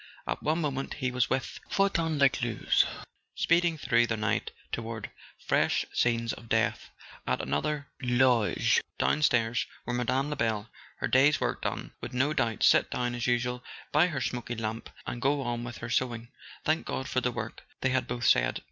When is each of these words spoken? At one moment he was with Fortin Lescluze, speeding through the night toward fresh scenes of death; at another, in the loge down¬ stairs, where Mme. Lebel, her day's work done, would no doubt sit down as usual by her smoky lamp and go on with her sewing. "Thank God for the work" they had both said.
At 0.25 0.41
one 0.41 0.61
moment 0.61 0.95
he 0.95 1.11
was 1.11 1.29
with 1.29 1.59
Fortin 1.69 2.17
Lescluze, 2.17 2.85
speeding 3.35 3.77
through 3.77 4.07
the 4.07 4.17
night 4.17 4.49
toward 4.71 5.11
fresh 5.45 5.85
scenes 5.93 6.33
of 6.33 6.49
death; 6.49 6.89
at 7.27 7.39
another, 7.39 7.85
in 7.99 8.17
the 8.17 8.25
loge 8.25 8.81
down¬ 8.99 9.23
stairs, 9.23 9.67
where 9.83 9.95
Mme. 9.95 10.29
Lebel, 10.31 10.69
her 10.97 11.07
day's 11.07 11.39
work 11.39 11.61
done, 11.61 11.93
would 12.01 12.15
no 12.15 12.33
doubt 12.33 12.63
sit 12.63 12.89
down 12.89 13.13
as 13.13 13.27
usual 13.27 13.63
by 13.91 14.07
her 14.07 14.21
smoky 14.21 14.55
lamp 14.55 14.89
and 15.05 15.21
go 15.21 15.43
on 15.43 15.63
with 15.63 15.77
her 15.77 15.89
sewing. 15.91 16.29
"Thank 16.65 16.87
God 16.87 17.07
for 17.07 17.21
the 17.21 17.31
work" 17.31 17.61
they 17.81 17.89
had 17.89 18.07
both 18.07 18.25
said. 18.25 18.59